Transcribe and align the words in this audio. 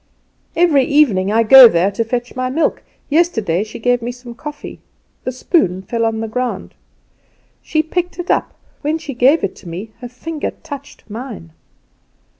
"Every 0.55 0.83
evening 0.83 1.31
I 1.31 1.43
go 1.43 1.67
there 1.67 1.91
to 1.91 2.03
fetch 2.03 2.35
my 2.35 2.49
milk. 2.49 2.81
Yesterday 3.07 3.63
she 3.63 3.77
gave 3.77 4.01
me 4.01 4.11
some 4.11 4.33
coffee. 4.33 4.79
The 5.25 5.31
spoon 5.31 5.83
fell 5.83 6.05
on 6.05 6.21
the 6.21 6.27
ground. 6.27 6.73
She 7.61 7.83
picked 7.83 8.17
it 8.17 8.31
up; 8.31 8.55
when 8.81 8.97
she 8.97 9.13
gave 9.13 9.43
it 9.43 9.63
me 9.63 9.91
her 9.99 10.09
finger 10.09 10.53
touched 10.63 11.07
mine. 11.07 11.51